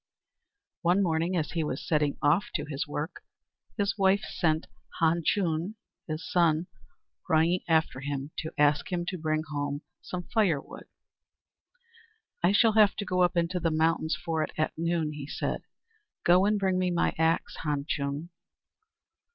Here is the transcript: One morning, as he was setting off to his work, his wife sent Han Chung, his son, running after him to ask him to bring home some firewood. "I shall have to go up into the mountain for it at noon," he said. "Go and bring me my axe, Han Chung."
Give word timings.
One 0.81 1.03
morning, 1.03 1.37
as 1.37 1.51
he 1.51 1.63
was 1.63 1.87
setting 1.87 2.17
off 2.23 2.45
to 2.55 2.65
his 2.65 2.87
work, 2.87 3.21
his 3.77 3.99
wife 3.99 4.21
sent 4.23 4.65
Han 4.97 5.21
Chung, 5.23 5.75
his 6.07 6.27
son, 6.27 6.65
running 7.29 7.59
after 7.67 7.99
him 7.99 8.31
to 8.39 8.51
ask 8.57 8.91
him 8.91 9.05
to 9.09 9.17
bring 9.19 9.43
home 9.51 9.83
some 10.01 10.23
firewood. 10.33 10.87
"I 12.41 12.51
shall 12.51 12.71
have 12.73 12.95
to 12.95 13.05
go 13.05 13.21
up 13.21 13.37
into 13.37 13.59
the 13.59 13.69
mountain 13.69 14.09
for 14.09 14.41
it 14.41 14.51
at 14.57 14.75
noon," 14.75 15.13
he 15.13 15.27
said. 15.27 15.61
"Go 16.23 16.47
and 16.47 16.57
bring 16.57 16.79
me 16.79 16.89
my 16.89 17.13
axe, 17.19 17.57
Han 17.57 17.85
Chung." 17.87 18.29